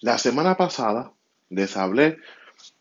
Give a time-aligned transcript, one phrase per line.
[0.00, 1.12] La semana pasada
[1.50, 2.18] les hablé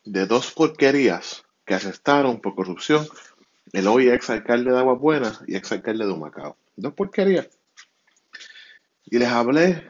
[0.05, 3.07] de dos porquerías que arrestaron por corrupción
[3.71, 6.57] el hoy ex alcalde de Aguas Buenas y ex alcalde de Humacao.
[6.75, 7.47] Dos porquerías.
[9.05, 9.83] Y les hablé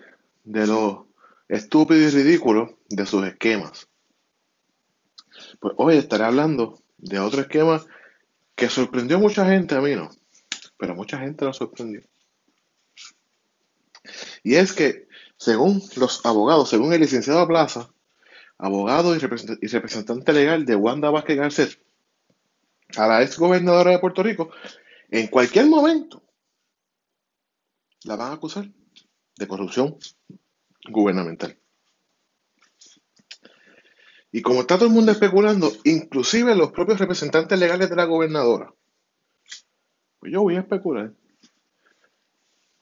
[0.43, 1.07] de lo
[1.47, 3.87] estúpido y ridículo de sus esquemas.
[5.59, 7.83] Pues hoy estaré hablando de otro esquema
[8.55, 10.09] que sorprendió a mucha gente, a mí no,
[10.77, 12.01] pero mucha gente lo sorprendió.
[14.43, 15.02] Y es que,
[15.43, 17.93] según los abogados, según el licenciado Plaza,
[18.57, 21.79] abogado y representante legal de Wanda Vázquez Garcet,
[22.95, 24.51] a la ex gobernadora de Puerto Rico,
[25.11, 26.23] en cualquier momento
[28.05, 28.69] la van a acusar
[29.35, 29.97] de corrupción
[30.89, 31.57] gubernamental.
[34.31, 38.73] Y como está todo el mundo especulando, inclusive los propios representantes legales de la gobernadora,
[40.19, 41.11] pues yo voy a especular.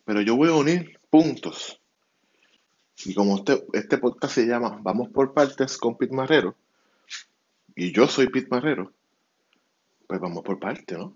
[0.05, 1.80] Pero yo voy a unir puntos.
[3.05, 6.55] Y como este, este podcast se llama Vamos por partes con Pete Marrero,
[7.75, 8.93] y yo soy Pete Marrero,
[10.07, 11.15] pues vamos por partes, ¿no?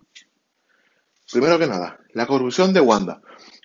[1.31, 3.21] Primero que nada, la corrupción de Wanda.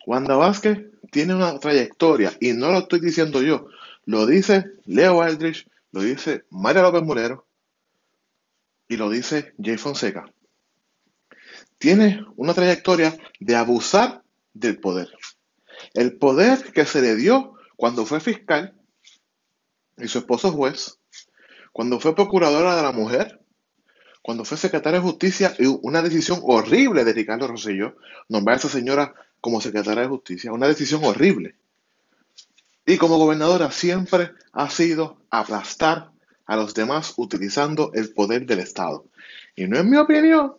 [0.06, 3.69] Wanda Vázquez tiene una trayectoria, y no lo estoy diciendo yo,
[4.05, 7.47] lo dice Leo Aldrich, lo dice María López Morero
[8.89, 10.33] y lo dice Jay Fonseca.
[11.78, 15.11] Tiene una trayectoria de abusar del poder.
[15.95, 18.75] El poder que se le dio cuando fue fiscal
[19.97, 20.98] y su esposo juez,
[21.73, 23.41] cuando fue procuradora de la mujer,
[24.20, 27.97] cuando fue secretaria de justicia y una decisión horrible de Ricardo Rosselló,
[28.28, 31.56] nombrar a esa señora como secretaria de justicia, una decisión horrible.
[32.84, 36.11] Y como gobernadora siempre ha sido aplastar
[36.45, 39.06] a los demás utilizando el poder del Estado.
[39.56, 40.53] Y no es mi opinión.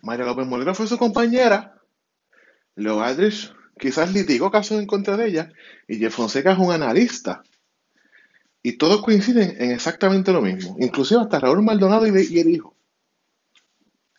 [0.00, 1.82] María López Molero fue su compañera.
[2.76, 5.52] Leo Aldrich quizás litigó casos en contra de ella.
[5.88, 7.42] Y Jeff Fonseca es un analista.
[8.62, 10.76] Y todos coinciden en exactamente lo mismo.
[10.80, 12.74] Inclusive hasta Raúl Maldonado y, el hijo.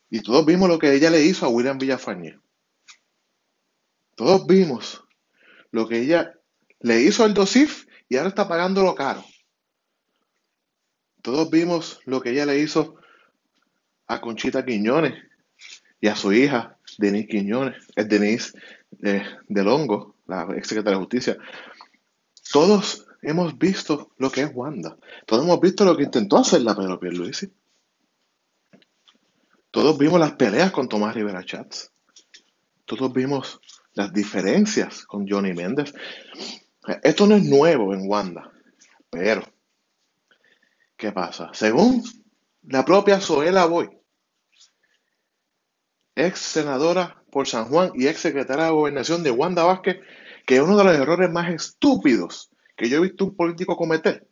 [0.09, 2.39] Y todos vimos lo que ella le hizo a William Villafañe.
[4.15, 5.03] Todos vimos
[5.71, 6.33] lo que ella
[6.79, 9.23] le hizo el DOSIF y ahora está pagándolo caro.
[11.21, 12.95] Todos vimos lo que ella le hizo
[14.07, 15.21] a Conchita Quiñones
[15.99, 18.53] y a su hija, Denise Quiñones, es Denise
[19.03, 21.37] eh, del Hongo, la ex secretaria de Justicia.
[22.51, 24.97] Todos hemos visto lo que es Wanda.
[25.25, 27.51] Todos hemos visto lo que intentó hacer la Pedro Pierluisi.
[29.71, 31.91] Todos vimos las peleas con Tomás Rivera Chats.
[32.85, 33.59] Todos vimos
[33.93, 35.93] las diferencias con Johnny Méndez.
[37.03, 38.49] Esto no es nuevo en Wanda,
[39.09, 39.43] pero
[40.95, 41.49] ¿qué pasa?
[41.53, 42.01] Según
[42.63, 43.89] la propia Zoela Boy,
[46.17, 50.01] ex senadora por San Juan y ex secretaria de gobernación de Wanda Vázquez,
[50.45, 54.27] que uno de los errores más estúpidos que yo he visto un político cometer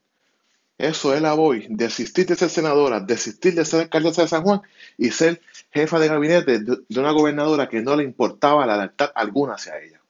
[0.77, 4.61] es Zoela Boy desistir de ser senadora, desistir de ser alcaldesa de San Juan
[4.97, 5.41] y ser
[5.71, 10.01] jefa de gabinete de una gobernadora que no le importaba la lealtad alguna hacia ella.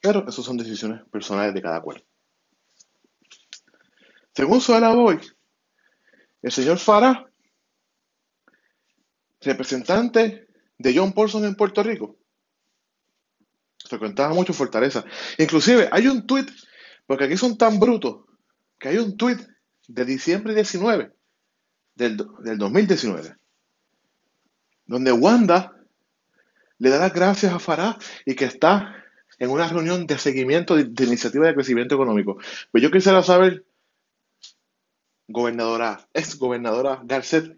[0.00, 2.04] Pero esas son decisiones personales de cada cual.
[4.34, 5.18] Según Suela Boy,
[6.42, 7.28] el señor Farah,
[9.40, 10.47] representante
[10.78, 12.16] de John Paulson en Puerto Rico,
[13.84, 15.04] frecuentaba mucho Fortaleza.
[15.38, 16.48] Inclusive hay un tuit,
[17.06, 18.24] porque aquí son tan brutos,
[18.78, 19.40] que hay un tuit
[19.88, 21.12] de diciembre 19
[21.94, 23.36] del, del 2019,
[24.86, 25.74] donde Wanda
[26.78, 28.94] le da las gracias a Farah y que está
[29.38, 32.38] en una reunión de seguimiento de, iniciativa de crecimiento económico.
[32.70, 33.64] Pues yo quisiera saber,
[35.28, 37.56] gobernadora, ex gobernadora Garcet,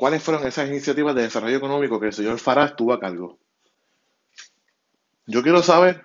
[0.00, 3.38] cuáles fueron esas iniciativas de desarrollo económico que el señor Farah tuvo a cargo.
[5.26, 6.04] Yo quiero saber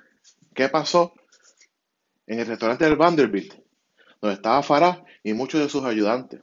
[0.53, 1.13] qué pasó
[2.27, 3.53] en el restaurante del Vanderbilt,
[4.19, 6.41] donde estaba Farah y muchos de sus ayudantes.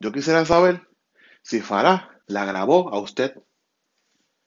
[0.00, 0.88] Yo quisiera saber
[1.42, 3.34] si Farah la grabó a usted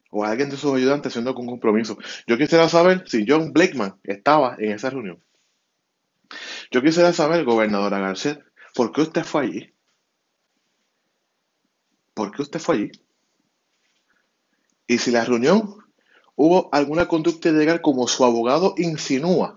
[0.09, 1.99] o alguien de sus ayudantes haciendo con compromiso.
[2.25, 5.23] Yo quisiera saber si John Blakeman estaba en esa reunión.
[6.71, 9.75] Yo quisiera saber, gobernadora Garcet, ¿por qué usted fue allí?
[12.21, 12.91] ¿Por qué usted fue allí?
[14.85, 15.77] Y si la reunión
[16.35, 19.55] hubo alguna conducta ilegal como su abogado insinúa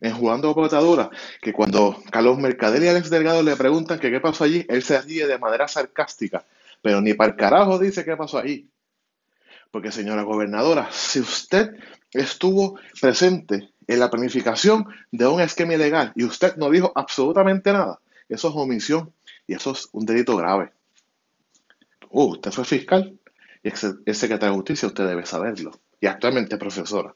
[0.00, 4.42] en jugando a que cuando Carlos Mercader y Alex Delgado le preguntan que qué pasó
[4.42, 6.44] allí, él se ríe de manera sarcástica,
[6.82, 8.68] pero ni para el carajo dice qué pasó allí.
[9.70, 11.70] Porque, señora gobernadora, si usted
[12.12, 18.00] estuvo presente en la planificación de un esquema ilegal y usted no dijo absolutamente nada,
[18.28, 19.12] eso es omisión
[19.46, 20.72] y eso es un delito grave.
[22.10, 23.18] Uh, usted fue fiscal
[23.62, 25.72] y es secretario de justicia, usted debe saberlo.
[26.00, 27.14] Y actualmente profesora.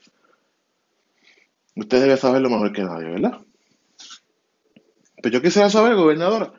[1.77, 3.41] Usted debe saberlo mejor que nadie, ¿verdad?
[5.23, 6.53] Pero yo quisiera saber, gobernadora,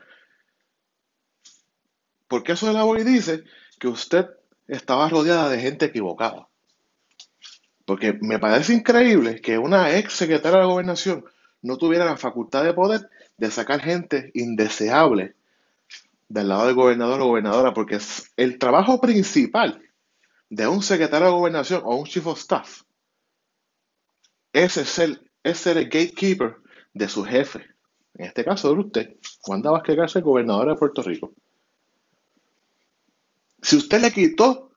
[2.28, 3.44] ¿por qué eso de la voz dice
[3.80, 4.26] que usted
[4.68, 6.50] estaba rodeada de gente equivocada?
[7.86, 11.24] Porque me parece increíble que una ex secretaria de gobernación
[11.62, 15.36] no tuviera la facultad de poder de sacar gente indeseable
[16.28, 19.82] del lado del gobernador o gobernadora, porque es el trabajo principal
[20.50, 22.82] de un secretario de gobernación o un chief of staff
[24.56, 26.58] es ser el gatekeeper
[26.94, 27.66] de su jefe.
[28.14, 31.34] En este caso de usted, Wanda Vázquez Garza, gobernadora de Puerto Rico.
[33.62, 34.72] Si usted le quitó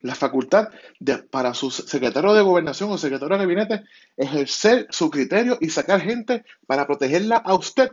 [0.00, 0.68] la facultad
[1.00, 3.84] de, para su secretario de gobernación o secretario de gabinete
[4.16, 7.90] ejercer su criterio y sacar gente para protegerla a usted,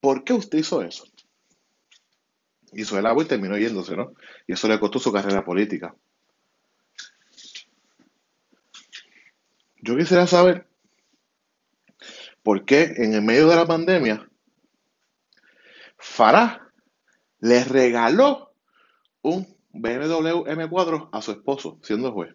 [0.00, 1.04] ¿por qué usted hizo eso?
[2.72, 4.14] Hizo el agua y terminó yéndose, ¿no?
[4.46, 5.94] Y eso le costó su carrera política.
[9.80, 10.66] Yo quisiera saber
[12.42, 14.28] por qué en el medio de la pandemia
[15.98, 16.72] Farah
[17.40, 18.52] le regaló
[19.22, 22.34] un BMW M4 a su esposo, siendo juez.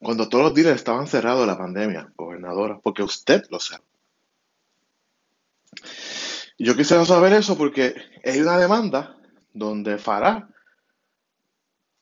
[0.00, 3.84] Cuando todos los días estaban cerrados la pandemia, gobernadora, porque usted lo sabe.
[6.58, 7.94] Yo quisiera saber eso porque
[8.24, 9.16] hay una demanda
[9.52, 10.48] donde Farah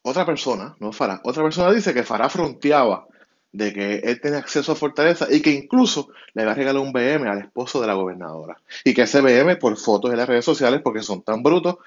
[0.08, 3.08] otra persona, no Farah, otra persona dice que Farah fronteaba
[3.50, 6.93] de que él tenía acceso a Fortaleza y que incluso le va a regalar un
[6.93, 8.56] BM al esposo de la gobernadora.
[8.85, 11.79] Y que ese BM, por fotos en las redes sociales, porque son tan brutos,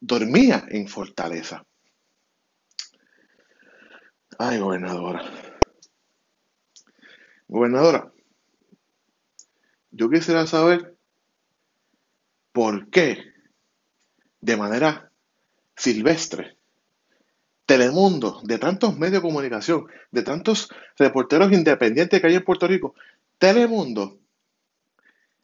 [0.00, 1.64] dormía en Fortaleza.
[4.38, 5.22] Ay, gobernadora.
[7.48, 8.12] Gobernadora,
[9.90, 10.97] yo quisiera saber
[12.58, 13.18] por qué,
[14.40, 15.12] de manera
[15.76, 16.56] silvestre,
[17.64, 22.96] Telemundo, de tantos medios de comunicación, de tantos reporteros independientes que hay en Puerto Rico,
[23.38, 24.18] Telemundo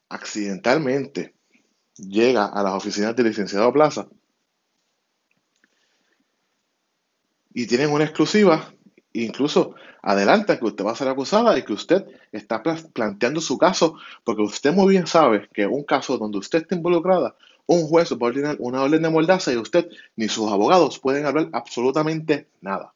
[0.08, 1.36] accidentalmente
[1.98, 4.08] llega a las oficinas del licenciado Plaza
[7.52, 8.74] y tienen una exclusiva,
[9.14, 13.96] incluso adelanta que usted va a ser acusada y que usted está planteando su caso,
[14.24, 17.34] porque usted muy bien sabe que un caso donde usted está involucrada,
[17.66, 21.24] un juez va a ordenar una orden de mordaza y usted ni sus abogados pueden
[21.24, 22.92] hablar absolutamente nada.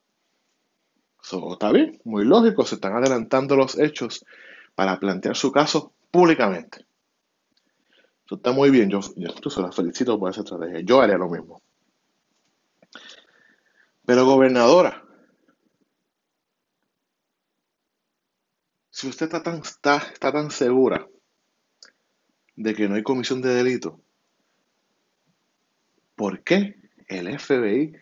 [1.23, 4.25] Eso está bien, muy lógico, se están adelantando los hechos
[4.75, 6.85] para plantear su caso públicamente.
[8.27, 10.81] Eso está muy bien, yo, yo incluso la felicito por esa estrategia.
[10.81, 11.63] Yo haría lo mismo.
[14.05, 15.03] Pero gobernadora,
[18.99, 21.07] si usted está tan, está, está tan segura
[22.57, 24.01] de que no hay comisión de delito,
[26.19, 26.75] ¿Por qué
[27.07, 27.93] el FBI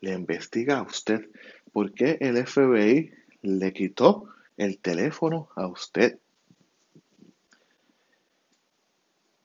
[0.00, 1.28] le investiga a usted?
[1.72, 3.10] ¿Por qué el FBI
[3.42, 6.20] le quitó el teléfono a usted?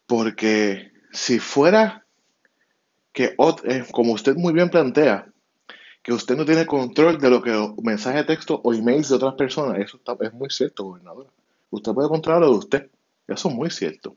[0.05, 2.05] Porque si fuera
[3.11, 5.33] que, eh, como usted muy bien plantea,
[6.01, 9.35] que usted no tiene control de lo que mensaje de texto o emails de otras
[9.35, 11.29] personas, eso es muy cierto, gobernadora.
[11.69, 12.89] Usted puede controlar lo de usted.
[13.27, 14.15] Eso es muy cierto.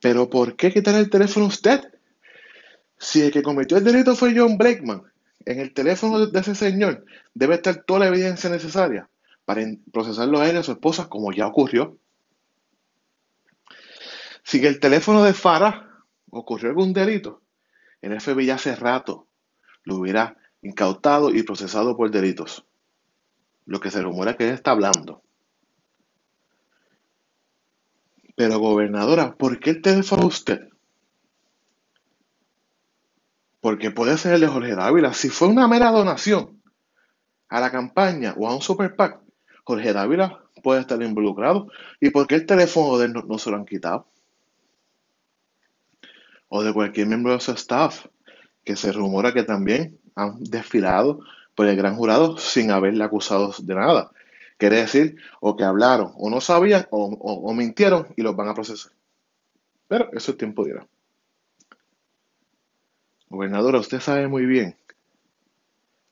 [0.00, 1.80] Pero ¿por qué quitar el teléfono a usted?
[2.98, 5.02] Si el que cometió el delito fue John Blakeman,
[5.44, 9.08] en el teléfono de ese señor debe estar toda la evidencia necesaria
[9.44, 11.96] para procesarlo a él y a su esposa, como ya ocurrió.
[14.42, 15.88] Si el teléfono de Farah
[16.30, 17.40] ocurrió algún delito,
[18.02, 19.27] el FBI hace rato
[19.88, 22.64] lo hubiera incautado y procesado por delitos.
[23.66, 25.22] Lo que se rumora que él está hablando.
[28.36, 30.68] Pero gobernadora, ¿por qué el teléfono usted?
[33.60, 35.12] porque puede ser el de Jorge Dávila.
[35.12, 36.62] Si fue una mera donación
[37.48, 39.20] a la campaña o a un super PAC,
[39.64, 41.68] Jorge Dávila puede estar involucrado.
[42.00, 44.06] ¿Y por qué el teléfono de él no, se lo han quitado?
[46.48, 48.06] O de cualquier miembro de su staff,
[48.64, 51.20] que se rumora que también han desfilado
[51.54, 54.10] por el gran jurado sin haberle acusado de nada.
[54.58, 58.54] Quiere decir, o que hablaron, o no sabían, o, o mintieron y los van a
[58.54, 58.92] procesar.
[59.86, 60.86] Pero eso es tiempo dirá.
[63.28, 64.76] Gobernadora, usted sabe muy bien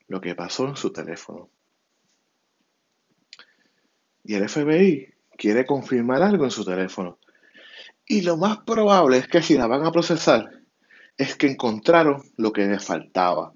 [0.09, 1.49] lo que pasó en su teléfono.
[4.25, 7.19] Y el FBI quiere confirmar algo en su teléfono.
[8.07, 10.63] Y lo más probable es que si la van a procesar,
[11.19, 13.53] es que encontraron lo que les faltaba.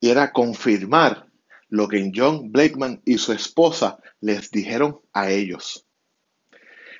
[0.00, 1.26] Y era confirmar
[1.68, 5.86] lo que John Blakeman y su esposa les dijeron a ellos.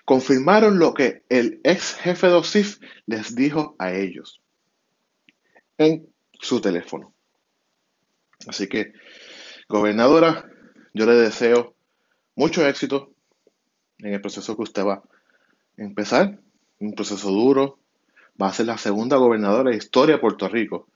[0.05, 4.41] Confirmaron lo que el ex jefe de OSIF les dijo a ellos
[5.77, 6.09] en
[6.41, 7.13] su teléfono.
[8.47, 8.93] Así que,
[9.69, 10.51] gobernadora,
[10.95, 11.75] yo le deseo
[12.35, 13.13] mucho éxito
[13.99, 15.03] en el proceso que usted va a
[15.77, 16.41] empezar,
[16.79, 17.79] un proceso duro,
[18.41, 20.89] va a ser la segunda gobernadora de historia de Puerto Rico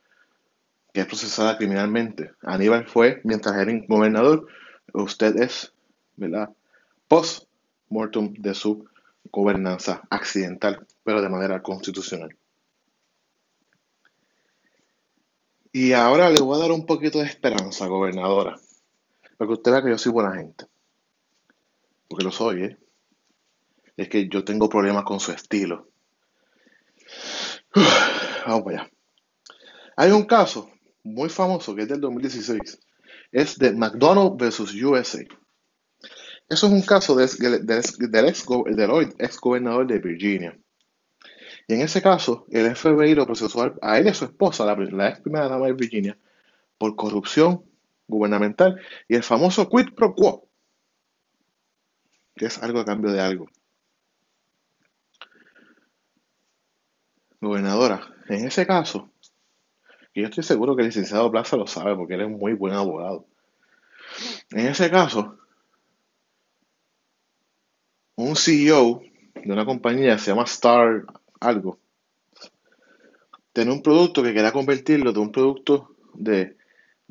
[0.92, 2.32] que es procesada criminalmente.
[2.42, 4.46] Aníbal fue, mientras era gobernador,
[4.92, 5.72] usted es,
[6.16, 6.50] ¿verdad?
[7.08, 8.86] Post-mortem de su
[9.30, 12.36] gobernanza accidental, pero de manera constitucional.
[15.72, 18.58] Y ahora le voy a dar un poquito de esperanza, gobernadora,
[19.38, 20.66] para que usted vea que yo soy buena gente.
[22.08, 22.78] Porque lo soy, ¿eh?
[23.96, 25.88] Es que yo tengo problemas con su estilo.
[28.46, 28.90] vamos allá.
[29.96, 30.70] Hay un caso
[31.02, 32.80] muy famoso que es del 2016.
[33.32, 35.24] Es de McDonald's versus USA.
[36.48, 37.28] Eso es un caso del,
[37.70, 37.98] ex,
[39.18, 40.58] ex gobernador de Virginia.
[41.66, 45.08] Y en ese caso, el FBI lo procesó a él y a su esposa, la,
[45.08, 46.18] ex primera dama de Virginia,
[46.76, 47.64] por corrupción
[48.06, 50.48] gubernamental y el famoso quid pro quo,
[52.34, 53.46] que es algo a cambio de algo.
[57.42, 59.10] Gobernadora, en ese caso,
[60.14, 62.72] yo estoy seguro que el licenciado Plaza lo sabe porque él es un muy buen
[62.72, 63.26] abogado.
[64.52, 65.36] En ese caso,
[68.14, 69.02] un CEO
[69.34, 71.04] de una compañía se llama Star
[71.40, 71.80] algo,
[73.52, 76.56] tiene un producto que quería convertirlo de un producto de,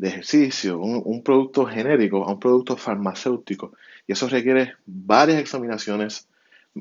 [0.02, 3.74] ejercicio, un, producto genérico a un producto farmacéutico.
[4.08, 6.30] Y eso requiere varias examinaciones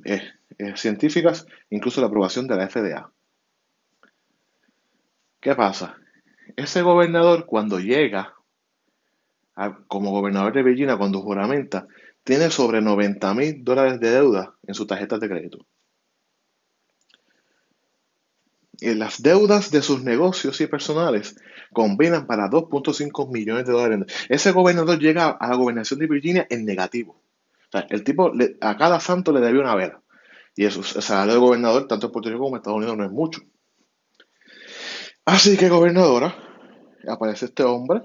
[0.04, 0.22] eh,
[0.56, 3.10] eh, científicas, incluso la aprobación de la FDA.
[5.40, 5.96] ¿Qué pasa?
[6.56, 8.34] Ese gobernador cuando llega
[9.88, 11.86] como gobernador de Virginia, cuando juramenta,
[12.24, 15.58] tiene sobre 90 mil dólares de deuda en sus tarjetas de crédito.
[18.80, 21.36] Y las deudas de sus negocios y personales
[21.72, 24.06] combinan para 2.5 millones de dólares.
[24.28, 27.20] Ese gobernador llega a la gobernación de Virginia en negativo.
[27.90, 30.00] el tipo a cada santo le debe una vela.
[30.56, 33.04] Y eso, el salario de gobernador, tanto en Puerto Rico como en Estados Unidos, no
[33.04, 33.42] es mucho.
[35.24, 36.34] Así que, gobernadora,
[37.08, 38.02] aparece este hombre,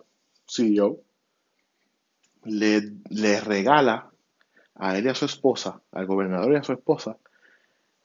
[0.48, 1.00] CEO,
[2.44, 4.12] le, le regala
[4.76, 7.18] a él y a su esposa, al gobernador y a su esposa,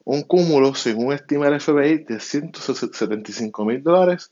[0.03, 4.31] un cúmulo, según estima el FBI, de 175 mil dólares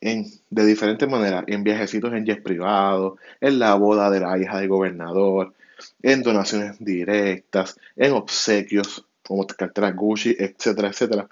[0.00, 4.58] en, de diferentes maneras, en viajecitos en jet privados, en la boda de la hija
[4.58, 5.54] del gobernador,
[6.02, 11.28] en donaciones directas, en obsequios, como carteras Gucci, etcétera, etcétera.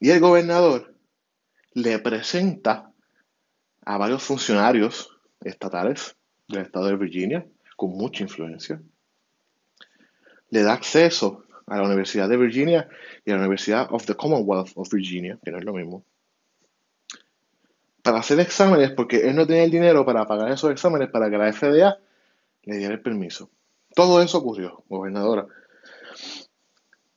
[0.00, 0.89] Y el gobernador
[1.74, 2.92] le presenta
[3.84, 6.16] a varios funcionarios estatales
[6.48, 7.46] del estado de Virginia
[7.76, 8.80] con mucha influencia.
[10.50, 12.88] Le da acceso a la Universidad de Virginia
[13.24, 16.04] y a la Universidad of the Commonwealth of Virginia, que no es lo mismo,
[18.02, 21.38] para hacer exámenes porque él no tenía el dinero para pagar esos exámenes para que
[21.38, 21.98] la FDA
[22.64, 23.50] le diera el permiso.
[23.94, 25.46] Todo eso ocurrió, gobernadora.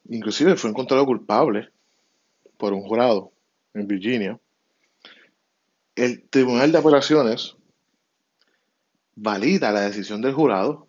[0.09, 1.69] Inclusive fue encontrado culpable
[2.57, 3.31] por un jurado
[3.73, 4.39] en Virginia
[5.95, 7.55] el Tribunal de Apelaciones
[9.15, 10.87] valida la decisión del jurado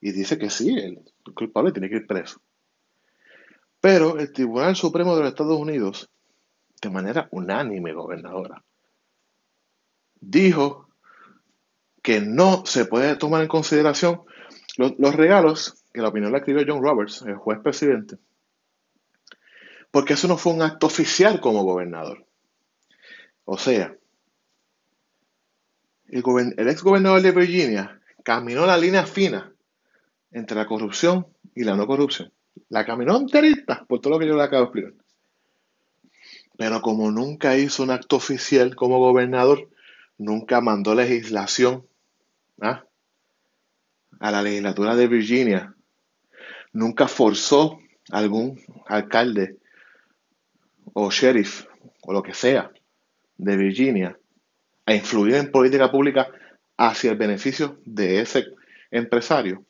[0.00, 1.00] y dice que sí, el
[1.34, 2.40] culpable tiene que ir preso.
[3.80, 6.10] Pero el Tribunal Supremo de los Estados Unidos,
[6.80, 8.62] de manera unánime, gobernadora,
[10.20, 10.88] dijo
[12.02, 14.22] que no se puede tomar en consideración
[14.76, 18.18] los, los regalos, que la opinión la escribió John Roberts, el juez presidente,
[19.90, 22.26] porque eso no fue un acto oficial como gobernador.
[23.44, 23.96] O sea,
[26.08, 29.52] el, ex gobernador de Virginia caminó la línea fina
[30.30, 32.32] entre la corrupción y la no corrupción.
[32.68, 35.04] La caminó enterita, por todo lo que yo le acabo de explicar.
[36.56, 39.68] Pero como nunca hizo un acto oficial como gobernador,
[40.18, 41.86] nunca mandó legislación
[42.60, 42.84] ¿ah?
[44.18, 45.74] a la legislatura de Virginia,
[46.72, 47.78] nunca forzó
[48.10, 49.58] a algún alcalde
[50.92, 51.66] o sheriff
[52.02, 52.72] o lo que sea
[53.36, 54.18] de Virginia
[54.88, 56.30] a influir en política pública
[56.78, 58.46] hacia el beneficio de ese
[58.90, 59.62] empresario.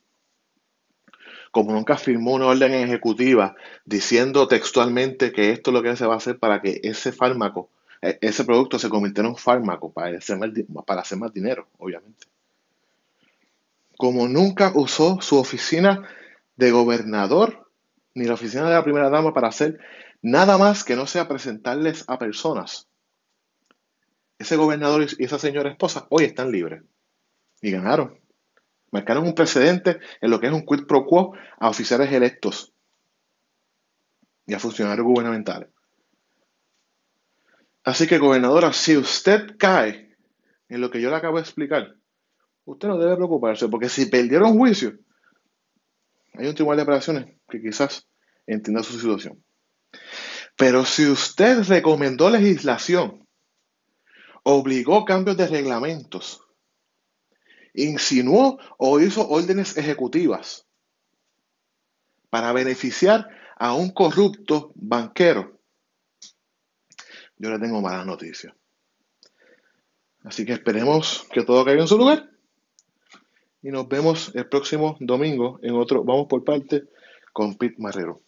[1.51, 6.15] Como nunca firmó una orden ejecutiva diciendo textualmente que esto es lo que se va
[6.15, 7.69] a hacer para que ese fármaco,
[8.01, 10.51] e, ese producto se convirtiera en un fármaco para hacer más,
[10.87, 12.29] para hacer más dinero, obviamente.
[13.97, 16.09] Como nunca usó su oficina
[16.55, 17.69] de gobernador
[18.15, 19.81] ni la oficina de la primera dama para hacer
[20.23, 22.89] nada más que no sea presentarles a personas
[24.39, 26.83] ese gobernador y esa señora esposa hoy están libres.
[27.61, 28.21] Y ganaron.
[28.91, 32.73] Marcaron un precedente en lo que es un quid pro quo a oficiales electos
[34.47, 35.69] y a funcionarios gubernamentales.
[37.85, 40.17] Así que, gobernadora, si usted cae
[40.69, 41.95] en lo que yo le acabo de explicar,
[42.65, 44.99] usted no debe preocuparse, porque si perdieron juicio,
[46.35, 48.07] hay un tribunal de apelaciones que quizás
[48.47, 49.43] entienda su situación.
[50.57, 53.28] Pero si usted recomendó legislación,
[54.51, 56.41] obligó cambios de reglamentos,
[57.75, 60.67] insinuó o hizo órdenes ejecutivas
[62.31, 63.29] para beneficiar
[63.59, 65.61] a un corrupto banquero,
[67.37, 68.55] yo le tengo malas noticias.
[70.25, 72.31] Así que esperemos que todo caiga en su lugar.
[73.63, 76.85] Y nos vemos el próximo domingo en otro Vamos por parte
[77.35, 78.23] con Pete Marrero.